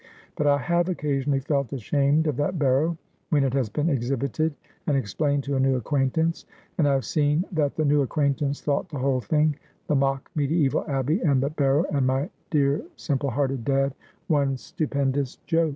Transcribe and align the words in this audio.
But 0.35 0.47
I 0.47 0.57
have 0.57 0.89
occasionally 0.89 1.41
felt 1.41 1.71
ashamed 1.71 2.25
of 2.25 2.35
that 2.37 2.57
barrow, 2.57 2.97
when 3.29 3.43
it 3.43 3.53
has 3.53 3.69
been 3.69 3.87
exhibited 3.87 4.55
and 4.87 4.97
explained 4.97 5.43
to 5.43 5.55
a 5.55 5.59
new 5.59 5.75
acquaintance, 5.75 6.43
and 6.79 6.87
I 6.87 6.93
have 6.93 7.05
seen 7.05 7.45
that 7.51 7.75
the 7.75 7.85
new 7.85 8.01
acquaintance 8.01 8.61
thought 8.61 8.89
the 8.89 8.97
whole 8.97 9.21
thing— 9.21 9.57
the 9.87 9.93
mock 9.93 10.31
mediasval 10.35 10.89
abbey, 10.89 11.21
and 11.21 11.43
the 11.43 11.51
barrow, 11.51 11.85
and 11.93 12.07
my 12.07 12.31
dear 12.49 12.81
simple 12.95 13.29
hearted 13.29 13.63
dad— 13.63 13.93
one 14.27 14.57
stupendous 14.57 15.35
joke.' 15.45 15.69